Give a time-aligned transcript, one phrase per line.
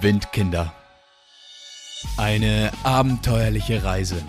[0.00, 0.72] Windkinder.
[2.16, 4.22] Eine abenteuerliche Reise.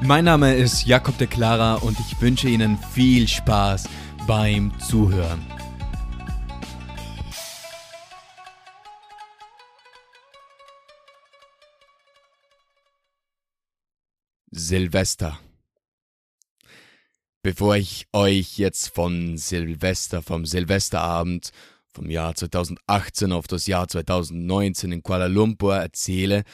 [0.00, 3.88] Mein Name ist Jakob de Clara und ich wünsche Ihnen viel Spaß
[4.26, 5.44] beim Zuhören.
[14.50, 15.38] Silvester.
[17.42, 21.52] Bevor ich euch jetzt von Silvester, vom Silvesterabend
[22.00, 26.44] vom Jahr 2018 auf das Jahr 2019 in Kuala Lumpur erzähle,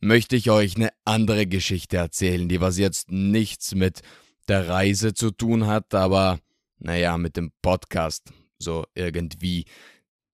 [0.00, 4.02] möchte ich euch eine andere Geschichte erzählen, die was jetzt nichts mit
[4.46, 6.38] der Reise zu tun hat, aber
[6.78, 8.24] naja, mit dem Podcast
[8.58, 9.64] so irgendwie.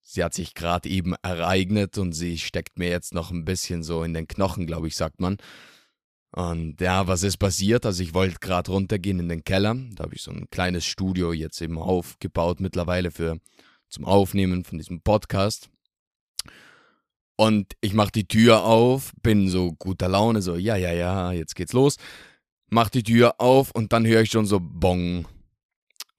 [0.02, 4.02] Sie hat sich gerade eben ereignet und sie steckt mir jetzt noch ein bisschen so
[4.02, 5.36] in den Knochen, glaube ich, sagt man.
[6.32, 7.86] Und ja, was ist passiert?
[7.86, 9.76] Also ich wollte gerade runtergehen in den Keller.
[9.92, 13.38] Da habe ich so ein kleines Studio jetzt eben aufgebaut mittlerweile für
[13.90, 15.68] zum Aufnehmen von diesem Podcast.
[17.36, 21.54] Und ich mache die Tür auf, bin so guter Laune, so ja, ja, ja, jetzt
[21.54, 21.96] geht's los.
[22.68, 25.26] Mach die Tür auf und dann höre ich schon so Bong.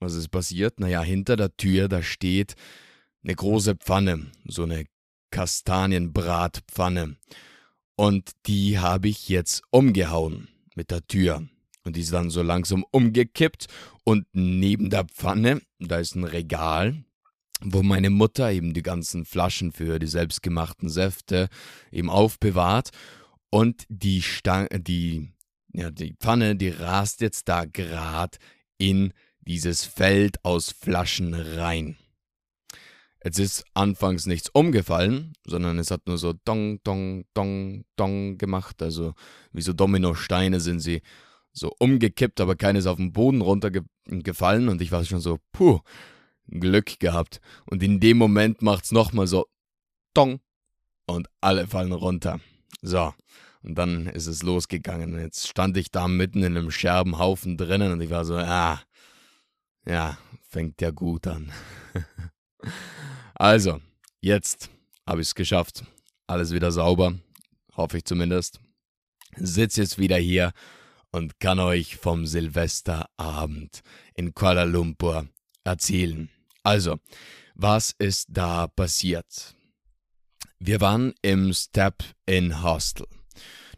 [0.00, 0.80] Was ist passiert?
[0.80, 2.54] Naja, hinter der Tür, da steht
[3.22, 4.84] eine große Pfanne, so eine
[5.30, 7.16] Kastanienbratpfanne.
[7.94, 11.46] Und die habe ich jetzt umgehauen mit der Tür.
[11.84, 13.66] Und die ist dann so langsam umgekippt.
[14.02, 17.04] Und neben der Pfanne, da ist ein Regal
[17.64, 21.48] wo meine Mutter eben die ganzen Flaschen für die selbstgemachten Säfte
[21.90, 22.90] eben aufbewahrt
[23.50, 25.32] und die Stang die
[25.72, 28.38] ja die Pfanne, die rast jetzt da grad
[28.78, 31.96] in dieses Feld aus Flaschen rein.
[33.24, 38.82] Jetzt ist anfangs nichts umgefallen, sondern es hat nur so dong, dong, dong, dong gemacht.
[38.82, 39.14] Also
[39.52, 41.02] wie so Dominosteine sind sie
[41.52, 44.68] so umgekippt, aber keines auf den Boden runtergefallen.
[44.68, 45.80] Und ich war schon so, puh,
[46.48, 47.40] Glück gehabt.
[47.66, 49.46] Und in dem Moment macht's nochmal so
[50.14, 50.40] Dong
[51.06, 52.40] und alle fallen runter.
[52.80, 53.14] So.
[53.62, 55.18] Und dann ist es losgegangen.
[55.18, 58.82] Jetzt stand ich da mitten in einem Scherbenhaufen drinnen und ich war so, ah,
[59.86, 61.52] ja, fängt ja gut an.
[63.34, 63.80] also,
[64.20, 64.70] jetzt
[65.06, 65.84] habe ich es geschafft.
[66.26, 67.14] Alles wieder sauber,
[67.76, 68.60] hoffe ich zumindest.
[69.36, 70.52] Sitz jetzt wieder hier
[71.10, 73.82] und kann euch vom Silvesterabend
[74.14, 75.28] in Kuala Lumpur
[75.64, 76.30] erzählen.
[76.62, 76.98] Also,
[77.54, 79.54] was ist da passiert?
[80.58, 83.06] Wir waren im Step In Hostel.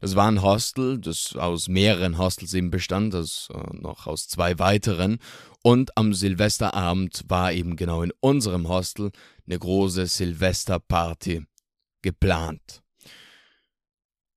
[0.00, 4.58] Das war ein Hostel, das aus mehreren Hostels eben bestand, das äh, noch aus zwei
[4.58, 5.18] weiteren.
[5.62, 9.12] Und am Silvesterabend war eben genau in unserem Hostel
[9.46, 11.46] eine große Silvesterparty
[12.02, 12.82] geplant.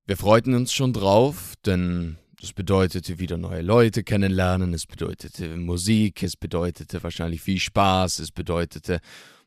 [0.05, 6.23] Wir freuten uns schon drauf, denn das bedeutete wieder neue Leute kennenlernen, es bedeutete Musik,
[6.23, 8.99] es bedeutete wahrscheinlich viel Spaß, es bedeutete,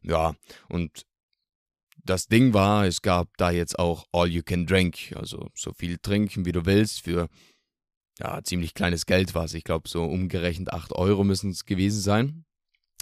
[0.03, 0.35] ja,
[0.69, 1.07] und
[2.05, 5.99] das Ding war, es gab da jetzt auch All You Can Drink, also so viel
[5.99, 7.29] trinken, wie du willst, für
[8.19, 9.55] ja, ziemlich kleines Geld war es.
[9.55, 12.45] Ich glaube, so umgerechnet 8 Euro müssen es gewesen sein.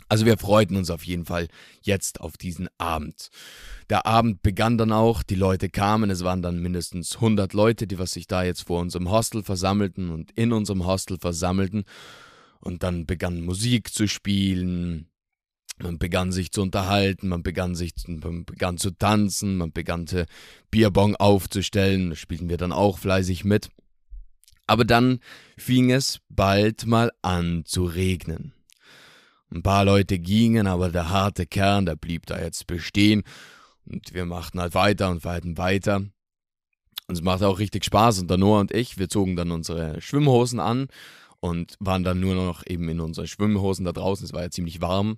[0.09, 1.49] Also wir freuten uns auf jeden Fall
[1.83, 3.29] jetzt auf diesen Abend.
[3.91, 7.99] Der Abend begann dann auch, die Leute kamen, es waren dann mindestens 100 Leute, die
[7.99, 11.85] was sich da jetzt vor unserem Hostel versammelten und in unserem Hostel versammelten.
[12.61, 15.09] Und dann begann Musik zu spielen,
[15.81, 20.07] man begann sich zu unterhalten, man begann sich, man begann zu tanzen, man begann
[20.71, 23.69] Bierbong aufzustellen, da spielten wir dann auch fleißig mit.
[24.67, 25.21] Aber dann
[25.57, 28.53] fing es bald mal an zu regnen.
[29.51, 33.23] Ein paar Leute gingen, aber der harte Kern, der blieb da jetzt bestehen.
[33.87, 35.97] Und wir machten halt weiter und weiter weiter.
[35.97, 38.21] Und es machte auch richtig Spaß.
[38.21, 40.89] Und der Noah und ich, wir zogen dann unsere Schwimmhosen an
[41.41, 44.27] und waren dann nur noch eben in unseren Schwimmhosen da draußen.
[44.27, 45.17] Es war ja ziemlich warm.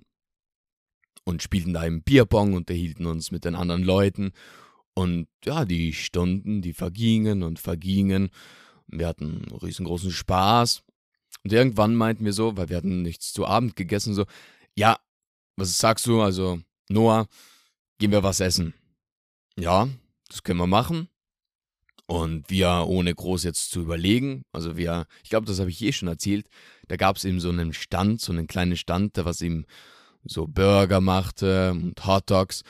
[1.25, 4.31] Und spielten da im Bierbong, unterhielten uns mit den anderen Leuten.
[4.93, 8.29] Und ja, die Stunden, die vergingen und vergingen.
[8.87, 10.83] Wir hatten riesengroßen Spaß.
[11.43, 14.25] Und irgendwann meinten wir so, weil wir hatten nichts zu Abend gegessen, so,
[14.75, 14.99] ja,
[15.55, 16.21] was sagst du?
[16.21, 17.27] Also, Noah,
[17.97, 18.73] gehen wir was essen.
[19.57, 19.87] Ja,
[20.29, 21.09] das können wir machen.
[22.05, 25.93] Und wir, ohne groß jetzt zu überlegen, also wir, ich glaube, das habe ich eh
[25.93, 26.47] schon erzählt,
[26.87, 29.65] da gab es eben so einen Stand, so einen kleinen Stand, der was eben
[30.25, 32.63] so Burger machte und Hot Dogs.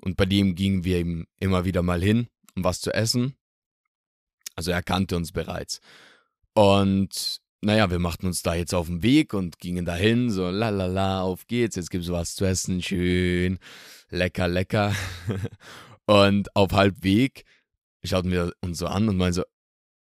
[0.00, 2.26] Und bei dem gingen wir eben immer wieder mal hin,
[2.56, 3.36] um was zu essen.
[4.56, 5.80] Also er kannte uns bereits.
[6.54, 11.22] Und naja, wir machten uns da jetzt auf den Weg und gingen dahin, so lalala,
[11.22, 13.58] auf geht's, jetzt gibt's was zu essen, schön,
[14.08, 14.94] lecker, lecker.
[16.06, 17.44] und auf Halbweg
[18.02, 19.44] schauten wir uns so an und meinen so,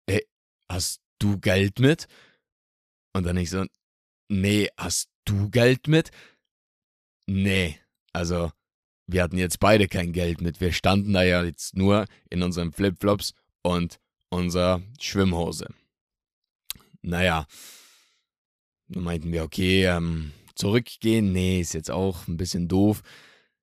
[0.06, 0.26] ey,
[0.70, 2.08] hast du Geld mit?
[3.14, 3.66] Und dann ich so,
[4.30, 6.12] nee, hast du Geld mit?
[7.28, 7.78] Nee,
[8.14, 8.52] also
[9.08, 10.62] wir hatten jetzt beide kein Geld mit.
[10.62, 14.00] Wir standen da ja jetzt nur in unseren Flipflops und
[14.30, 15.68] unserer Schwimmhose.
[17.02, 17.46] Naja,
[18.88, 23.02] dann meinten wir, okay, ähm, zurückgehen, nee, ist jetzt auch ein bisschen doof.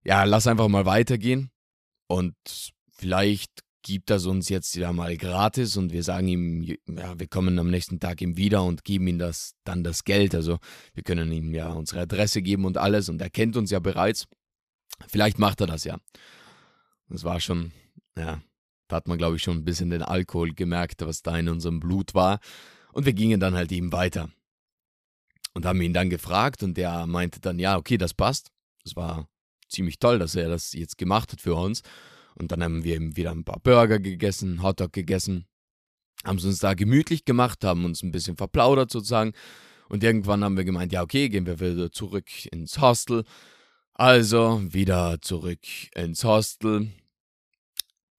[0.05, 1.51] Ja, lass einfach mal weitergehen
[2.07, 2.35] und
[2.91, 7.59] vielleicht gibt das uns jetzt ja mal gratis und wir sagen ihm, ja, wir kommen
[7.59, 10.35] am nächsten Tag ihm wieder und geben ihm das dann das Geld.
[10.35, 10.59] Also
[10.95, 14.27] wir können ihm ja unsere Adresse geben und alles und er kennt uns ja bereits.
[15.07, 15.99] Vielleicht macht er das ja.
[17.09, 17.73] Das war schon,
[18.17, 18.43] ja,
[18.89, 21.81] da hat man glaube ich schon ein bisschen den Alkohol gemerkt, was da in unserem
[21.81, 22.41] Blut war.
[22.93, 24.31] Und wir gingen dann halt ihm weiter
[25.55, 28.51] und haben ihn dann gefragt und der meinte dann, ja, okay, das passt.
[28.85, 29.29] Das war
[29.69, 31.83] ziemlich toll, dass er das jetzt gemacht hat für uns.
[32.35, 35.47] Und dann haben wir eben wieder ein paar Burger gegessen, Hotdog gegessen,
[36.25, 39.33] haben es uns da gemütlich gemacht, haben uns ein bisschen verplaudert sozusagen.
[39.89, 43.25] Und irgendwann haben wir gemeint, ja, okay, gehen wir wieder zurück ins Hostel.
[43.95, 45.61] Also wieder zurück
[45.95, 46.93] ins Hostel.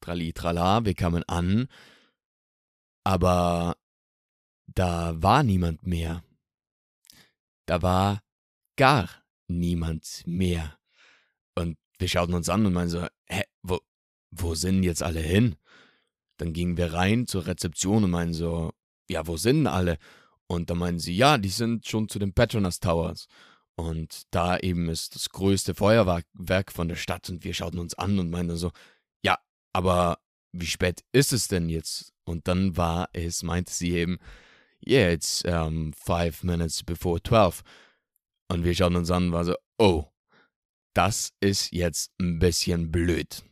[0.01, 1.67] Trali, trala, wir kamen an.
[3.03, 3.77] Aber
[4.75, 6.23] da war niemand mehr.
[7.65, 8.21] Da war
[8.75, 9.09] gar
[9.47, 10.77] niemand mehr.
[11.55, 13.79] Und wir schauten uns an und meinten so, hä, wo,
[14.31, 15.55] wo sind jetzt alle hin?
[16.37, 18.71] Dann gingen wir rein zur Rezeption und meinen so,
[19.09, 19.97] ja, wo sind alle?
[20.47, 23.27] Und dann meinen sie, ja, die sind schon zu den Petronas Towers.
[23.75, 28.19] Und da eben ist das größte Feuerwerk von der Stadt und wir schauten uns an
[28.19, 28.71] und meinten so,
[29.23, 29.37] ja,
[29.73, 30.19] aber
[30.51, 32.13] wie spät ist es denn jetzt?
[32.25, 34.19] Und dann war es, meinte sie eben,
[34.85, 37.63] yeah, it's um, five minutes before twelve.
[38.47, 40.05] Und wir schauten uns an und war so, oh,
[40.93, 43.43] das ist jetzt ein bisschen blöd.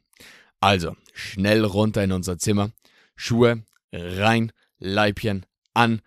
[0.59, 2.71] Also, schnell runter in unser Zimmer,
[3.15, 3.63] Schuhe
[3.93, 6.01] rein, Leibchen an,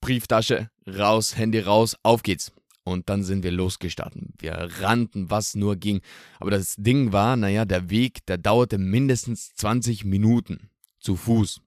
[0.00, 2.52] Brieftasche raus, Handy raus, auf geht's.
[2.84, 4.22] Und dann sind wir losgestartet.
[4.38, 6.00] Wir rannten, was nur ging.
[6.38, 11.60] Aber das Ding war, naja, der Weg, der dauerte mindestens 20 Minuten zu Fuß.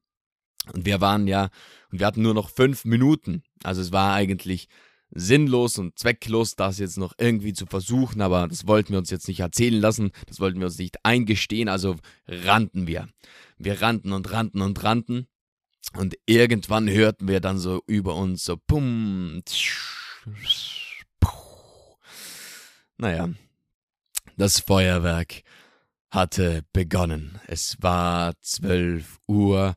[0.71, 1.49] Und wir waren ja,
[1.91, 3.43] und wir hatten nur noch fünf Minuten.
[3.63, 4.69] Also es war eigentlich
[5.15, 9.27] sinnlos und zwecklos, das jetzt noch irgendwie zu versuchen, aber das wollten wir uns jetzt
[9.27, 13.07] nicht erzählen lassen, das wollten wir uns nicht eingestehen, also rannten wir.
[13.57, 15.27] Wir rannten und rannten und rannten
[15.95, 19.43] und irgendwann hörten wir dann so über uns so pum.
[22.97, 23.29] Naja,
[24.37, 25.43] das Feuerwerk
[26.09, 27.39] hatte begonnen.
[27.47, 29.75] Es war zwölf Uhr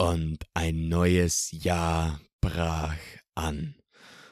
[0.00, 2.96] und ein neues Jahr brach
[3.34, 3.74] an.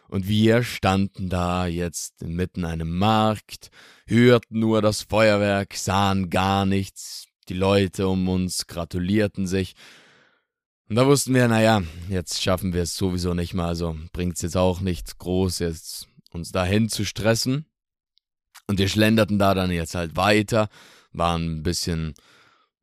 [0.09, 3.70] Und wir standen da jetzt mitten einem Markt,
[4.06, 9.75] hörten nur das Feuerwerk, sahen gar nichts, die Leute um uns gratulierten sich.
[10.88, 14.56] Und da wussten wir, naja, jetzt schaffen wir es sowieso nicht mal, also bringt's jetzt
[14.56, 17.67] auch nichts groß, jetzt uns dahin zu stressen.
[18.69, 20.70] Und wir schlenderten da dann jetzt halt weiter,
[21.12, 22.15] waren ein bisschen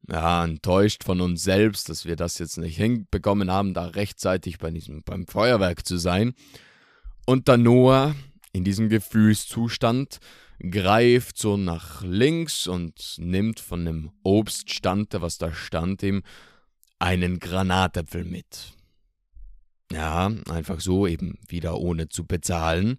[0.09, 4.71] ja, enttäuscht von uns selbst, dass wir das jetzt nicht hinbekommen haben, da rechtzeitig bei
[4.71, 6.33] diesem, beim Feuerwerk zu sein.
[7.25, 8.15] Und dann Noah
[8.53, 10.19] in diesem Gefühlszustand
[10.59, 16.23] greift so nach links und nimmt von dem Obststand, was da stand, ihm
[16.99, 18.73] einen Granatäpfel mit.
[19.91, 22.97] Ja, einfach so eben wieder ohne zu bezahlen.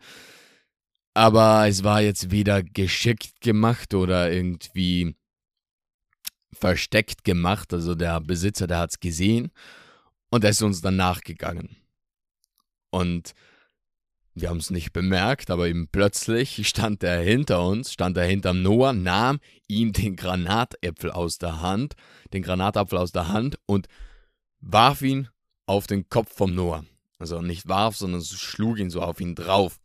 [1.14, 5.16] Aber es war jetzt weder geschickt gemacht oder irgendwie
[6.52, 7.72] versteckt gemacht.
[7.72, 9.50] Also der Besitzer, der hat es gesehen
[10.30, 11.76] und er ist uns dann nachgegangen.
[12.90, 13.34] Und
[14.34, 18.62] wir haben es nicht bemerkt, aber eben plötzlich stand er hinter uns, stand er hinterm
[18.62, 21.94] Noah, nahm ihm den Granatäpfel aus der Hand,
[22.34, 23.88] den Granatapfel aus der Hand und
[24.60, 25.28] warf ihn
[25.64, 26.84] auf den Kopf vom Noah.
[27.18, 29.78] Also nicht warf, sondern schlug ihn so auf ihn drauf.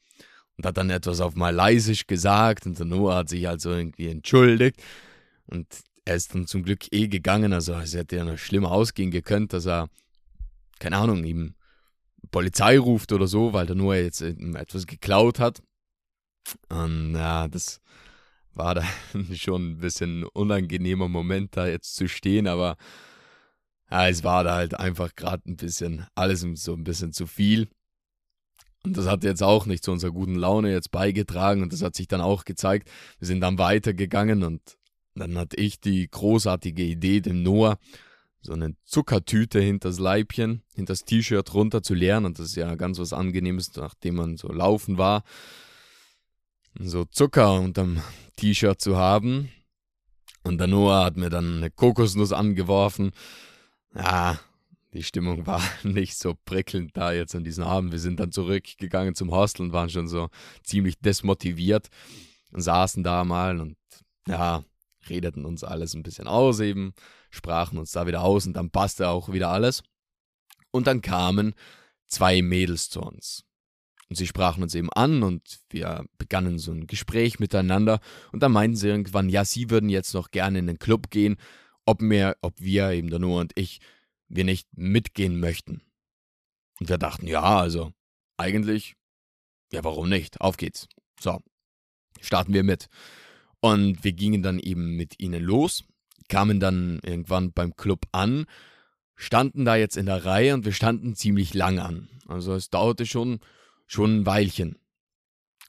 [0.58, 4.84] Und hat dann etwas auf Malaysisch gesagt und der Noah hat sich also irgendwie entschuldigt.
[5.46, 5.68] Und
[6.05, 9.53] er ist dann zum Glück eh gegangen, also es hätte ja noch schlimmer ausgehen gekonnt,
[9.53, 9.89] dass er,
[10.79, 11.55] keine Ahnung, ihm
[12.31, 15.62] Polizei ruft oder so, weil der nur jetzt etwas geklaut hat.
[16.70, 17.81] Und ja, das
[18.53, 18.84] war da
[19.34, 22.77] schon ein bisschen ein unangenehmer Moment, da jetzt zu stehen, aber
[23.89, 27.67] ja, es war da halt einfach gerade ein bisschen, alles so ein bisschen zu viel.
[28.84, 31.96] Und das hat jetzt auch nicht zu unserer guten Laune jetzt beigetragen und das hat
[31.96, 32.89] sich dann auch gezeigt.
[33.20, 34.77] Wir sind dann weitergegangen und
[35.15, 37.77] dann hatte ich die großartige Idee, dem Noah
[38.41, 42.25] so eine Zuckertüte hinters Leibchen, hinters T-Shirt runter zu leeren.
[42.25, 45.24] Und das ist ja ganz was Angenehmes, nachdem man so laufen war.
[46.80, 48.01] So Zucker unterm
[48.38, 49.51] T-Shirt zu haben.
[50.44, 53.12] Und der Noah hat mir dann eine Kokosnuss angeworfen.
[53.94, 54.39] Ja,
[54.94, 57.91] die Stimmung war nicht so prickelnd da jetzt an diesem Abend.
[57.91, 60.30] Wir sind dann zurückgegangen zum Hostel und waren schon so
[60.63, 61.89] ziemlich desmotiviert
[62.51, 63.77] und saßen da mal und
[64.27, 64.63] ja,
[65.10, 66.93] redeten uns alles ein bisschen aus eben,
[67.29, 69.84] sprachen uns da wieder aus und dann passte auch wieder alles.
[70.72, 71.53] Und dann kamen
[72.08, 73.43] zwei Mädels zu uns.
[74.10, 78.01] Und sie sprachen uns eben an und wir begannen so ein Gespräch miteinander.
[78.34, 81.38] Und dann meinten sie irgendwann, ja, sie würden jetzt noch gerne in den Club gehen,
[81.86, 83.79] ob wir, ob wir, eben der Noah und ich,
[84.27, 85.81] wir nicht mitgehen möchten.
[86.79, 87.93] Und wir dachten, ja, also
[88.36, 88.96] eigentlich,
[89.72, 90.41] ja, warum nicht?
[90.41, 90.89] Auf geht's.
[91.20, 91.39] So,
[92.20, 92.88] starten wir mit.
[93.62, 95.84] Und wir gingen dann eben mit ihnen los,
[96.27, 98.46] kamen dann irgendwann beim Club an,
[99.15, 102.10] standen da jetzt in der Reihe und wir standen ziemlich lang an.
[102.27, 103.39] Also es dauerte schon,
[103.86, 104.77] schon ein Weilchen.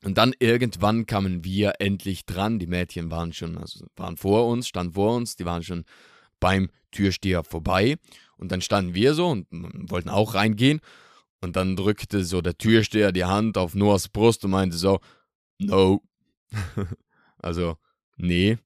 [0.05, 2.59] Und dann irgendwann kamen wir endlich dran.
[2.59, 5.85] Die Mädchen waren schon, also waren vor uns, standen vor uns, die waren schon
[6.41, 7.97] beim Türsteher vorbei.
[8.37, 10.81] Und dann standen wir so und wollten auch reingehen.
[11.41, 15.01] Und dann drückte so der Türsteher die Hand auf Noahs Brust und meinte so,
[15.59, 16.03] no.
[17.39, 17.77] also,
[18.17, 18.59] nee.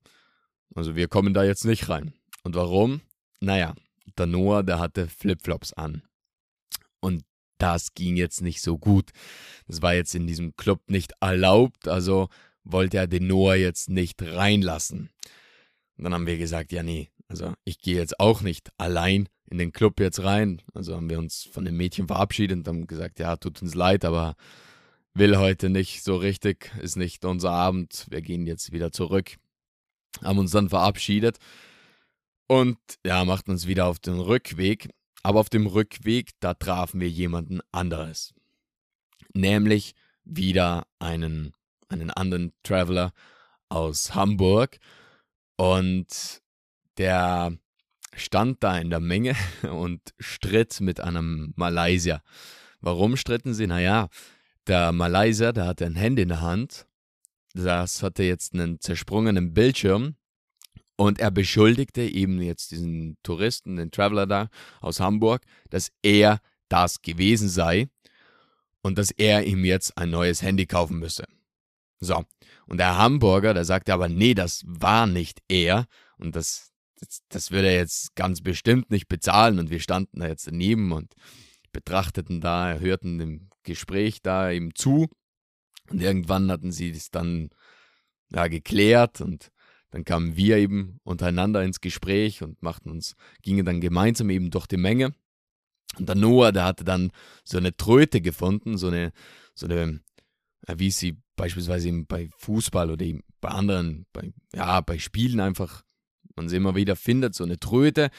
[0.74, 2.12] Also wir kommen da jetzt nicht rein.
[2.42, 3.00] Und warum?
[3.40, 3.74] Naja,
[4.18, 6.02] der Noah, der hatte Flipflops an.
[7.00, 7.24] Und
[7.58, 9.10] das ging jetzt nicht so gut.
[9.66, 12.28] Das war jetzt in diesem Club nicht erlaubt, also
[12.64, 15.10] wollte er den Noah jetzt nicht reinlassen.
[15.96, 19.58] Und dann haben wir gesagt, ja nee, also ich gehe jetzt auch nicht allein in
[19.58, 20.62] den Club jetzt rein.
[20.74, 24.04] Also haben wir uns von dem Mädchen verabschiedet und haben gesagt, ja, tut uns leid,
[24.04, 24.36] aber
[25.16, 29.37] will heute nicht so richtig, ist nicht unser Abend, wir gehen jetzt wieder zurück.
[30.23, 31.38] Haben uns dann verabschiedet
[32.46, 34.88] und ja, machten uns wieder auf den Rückweg.
[35.23, 38.35] Aber auf dem Rückweg, da trafen wir jemanden anderes.
[39.35, 39.94] Nämlich
[40.25, 41.52] wieder einen,
[41.88, 43.12] einen anderen Traveler
[43.68, 44.78] aus Hamburg.
[45.56, 46.42] Und
[46.99, 47.56] der
[48.14, 52.23] stand da in der Menge und stritt mit einem Malaysier.
[52.80, 53.66] Warum stritten sie?
[53.66, 54.08] Naja,
[54.66, 56.87] der Malaysier, der hatte ein Handy in der Hand.
[57.54, 60.16] Das hatte jetzt einen zersprungenen Bildschirm.
[60.96, 64.49] Und er beschuldigte eben jetzt diesen Touristen, den Traveler da
[64.80, 67.88] aus Hamburg, dass er das gewesen sei
[68.82, 71.25] und dass er ihm jetzt ein neues Handy kaufen müsse.
[72.00, 72.25] So.
[72.66, 75.87] Und der Hamburger, der sagte aber, nee, das war nicht er.
[76.18, 79.58] Und das, das, das würde er jetzt ganz bestimmt nicht bezahlen.
[79.58, 81.14] Und wir standen da jetzt daneben und
[81.73, 85.08] betrachteten da, hörten dem Gespräch da ihm zu.
[85.90, 87.50] Und irgendwann hatten sie das dann
[88.30, 89.52] ja, geklärt und
[89.90, 94.66] dann kamen wir eben untereinander ins Gespräch und machten uns, gingen dann gemeinsam eben durch
[94.66, 95.14] die Menge.
[95.96, 97.12] Und der Noah, der hatte dann
[97.44, 99.12] so eine Tröte gefunden, so eine,
[99.54, 100.00] so eine,
[100.66, 103.06] wie sie beispielsweise bei Fußball oder
[103.40, 105.85] bei anderen, bei, ja, bei Spielen einfach
[106.37, 108.11] man sie immer wieder findet, so eine Tröte.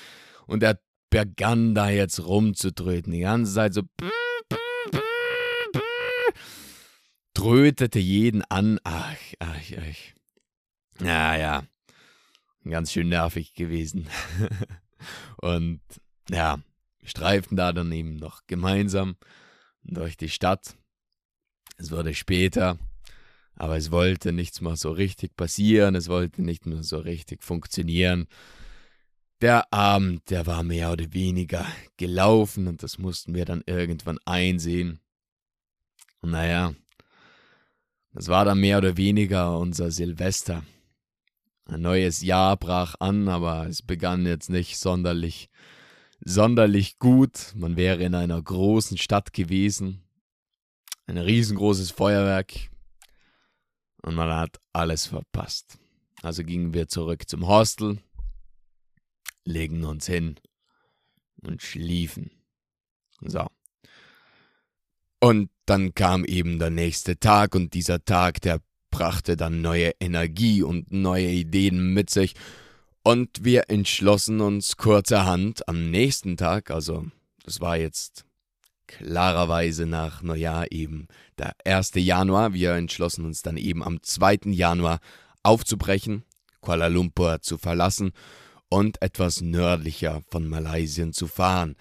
[0.47, 3.13] Und er begann da jetzt rumzutröten.
[3.13, 3.83] Die ganze Zeit so.
[7.33, 8.79] Trötete jeden an.
[8.83, 11.03] Ach, ach, ach.
[11.05, 11.63] Ja, ja.
[12.63, 14.07] Ganz schön nervig gewesen.
[15.41, 15.81] Und
[16.29, 16.59] ja,
[17.03, 19.15] streiften da dann eben noch gemeinsam
[19.83, 20.75] durch die Stadt.
[21.77, 22.77] Es wurde später.
[23.55, 28.27] Aber es wollte nichts mehr so richtig passieren, es wollte nicht mehr so richtig funktionieren.
[29.41, 31.65] Der Abend, der war mehr oder weniger
[31.97, 34.99] gelaufen und das mussten wir dann irgendwann einsehen.
[36.21, 36.73] Und naja,
[38.13, 40.63] das war dann mehr oder weniger unser Silvester.
[41.65, 45.49] Ein neues Jahr brach an, aber es begann jetzt nicht sonderlich,
[46.23, 47.53] sonderlich gut.
[47.55, 50.01] Man wäre in einer großen Stadt gewesen.
[51.05, 52.69] Ein riesengroßes Feuerwerk,
[54.07, 55.77] und man hat alles verpasst.
[56.21, 57.99] Also gingen wir zurück zum Hostel,
[59.47, 60.35] legen uns hin
[61.41, 62.31] und schliefen.
[63.21, 63.47] So.
[65.19, 68.59] Und dann kam eben der nächste Tag und dieser Tag, der
[68.91, 72.35] brachte dann neue Energie und neue Ideen mit sich.
[73.03, 77.05] Und wir entschlossen uns kurzerhand am nächsten Tag, also
[77.43, 78.25] das war jetzt
[78.85, 81.91] klarerweise nach Neujahr eben der 1.
[81.95, 82.53] Januar.
[82.53, 84.39] Wir entschlossen uns dann eben am 2.
[84.51, 84.99] Januar
[85.43, 86.23] aufzubrechen,
[86.61, 88.11] Kuala Lumpur zu verlassen
[88.69, 91.75] und etwas nördlicher von Malaysia zu fahren,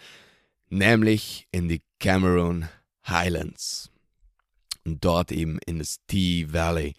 [0.68, 2.68] nämlich in die Cameroon
[3.06, 3.90] Highlands
[4.84, 6.94] und dort eben in das Tea Valley.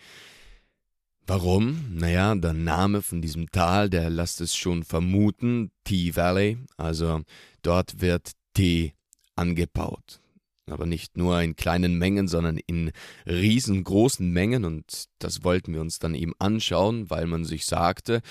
[1.26, 1.86] Warum?
[1.94, 7.22] Naja, der Name von diesem Tal, der lässt es schon vermuten, Tea Valley, also
[7.64, 8.94] dort wird Tee
[9.36, 10.22] angebaut.
[10.68, 12.92] Aber nicht nur in kleinen Mengen, sondern in
[13.26, 14.66] riesengroßen Mengen.
[14.66, 18.22] Und das wollten wir uns dann eben anschauen, weil man sich sagte,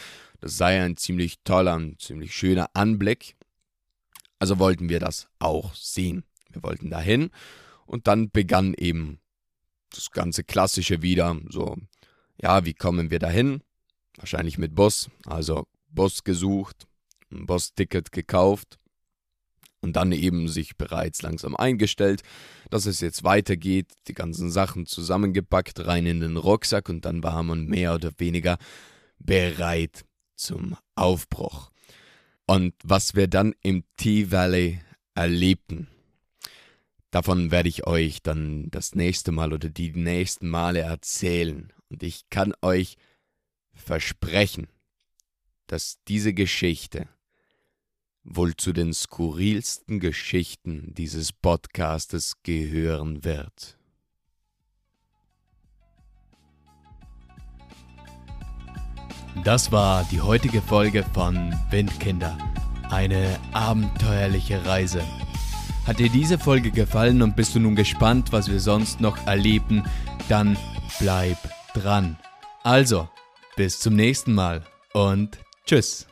[0.40, 3.36] das sei ein ziemlich toller, ein ziemlich schöner Anblick.
[4.38, 6.24] Also wollten wir das auch sehen.
[6.50, 7.30] Wir wollten dahin.
[7.86, 9.18] Und dann begann eben
[9.90, 11.40] das ganze Klassische wieder.
[11.48, 11.76] So,
[12.40, 13.62] ja, wie kommen wir dahin?
[14.16, 16.86] wahrscheinlich mit Bus, also Bus gesucht,
[17.30, 18.78] ein Bus-Ticket gekauft
[19.80, 22.22] und dann eben sich bereits langsam eingestellt,
[22.70, 27.42] dass es jetzt weitergeht, die ganzen Sachen zusammengepackt, rein in den Rucksack und dann war
[27.42, 28.58] man mehr oder weniger
[29.18, 30.04] bereit
[30.34, 31.70] zum Aufbruch.
[32.46, 34.80] Und was wir dann im T-Valley
[35.14, 35.88] erlebten,
[37.10, 41.72] davon werde ich euch dann das nächste Mal oder die nächsten Male erzählen.
[41.88, 42.96] Und ich kann euch
[43.74, 44.68] versprechen,
[45.66, 47.08] dass diese Geschichte
[48.26, 53.78] wohl zu den skurrilsten Geschichten dieses Podcastes gehören wird.
[59.44, 62.36] Das war die heutige Folge von Windkinder.
[62.90, 65.02] Eine abenteuerliche Reise.
[65.86, 69.84] Hat dir diese Folge gefallen und bist du nun gespannt, was wir sonst noch erleben,
[70.28, 70.56] dann
[70.98, 71.38] bleib
[71.74, 72.18] dran.
[72.64, 73.08] Also,
[73.56, 76.06] bis zum nächsten Mal und tschüss.